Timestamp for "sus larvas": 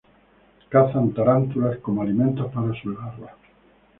2.73-3.33